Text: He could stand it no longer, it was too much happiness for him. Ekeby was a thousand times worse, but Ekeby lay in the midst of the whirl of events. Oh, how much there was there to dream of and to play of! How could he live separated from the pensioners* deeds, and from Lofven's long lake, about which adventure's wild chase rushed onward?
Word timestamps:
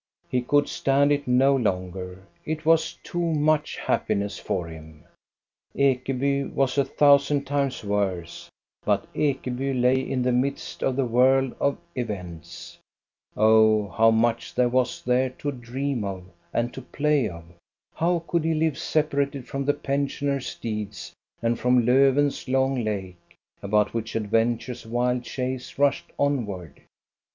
He 0.27 0.41
could 0.41 0.67
stand 0.67 1.11
it 1.11 1.27
no 1.27 1.55
longer, 1.55 2.23
it 2.43 2.65
was 2.65 2.97
too 3.03 3.19
much 3.21 3.77
happiness 3.77 4.39
for 4.39 4.65
him. 4.65 5.03
Ekeby 5.75 6.51
was 6.55 6.79
a 6.79 6.85
thousand 6.85 7.45
times 7.45 7.83
worse, 7.83 8.49
but 8.83 9.05
Ekeby 9.13 9.79
lay 9.79 9.99
in 10.01 10.23
the 10.23 10.31
midst 10.31 10.81
of 10.81 10.95
the 10.95 11.05
whirl 11.05 11.51
of 11.59 11.77
events. 11.95 12.79
Oh, 13.37 13.89
how 13.89 14.09
much 14.09 14.55
there 14.55 14.69
was 14.69 15.03
there 15.03 15.29
to 15.37 15.51
dream 15.51 16.03
of 16.03 16.23
and 16.51 16.73
to 16.73 16.81
play 16.81 17.29
of! 17.29 17.43
How 17.93 18.23
could 18.27 18.43
he 18.43 18.55
live 18.55 18.79
separated 18.79 19.47
from 19.47 19.65
the 19.65 19.73
pensioners* 19.75 20.55
deeds, 20.55 21.13
and 21.43 21.59
from 21.59 21.85
Lofven's 21.85 22.47
long 22.47 22.83
lake, 22.83 23.35
about 23.61 23.93
which 23.93 24.15
adventure's 24.15 24.83
wild 24.83 25.21
chase 25.21 25.77
rushed 25.77 26.11
onward? 26.17 26.81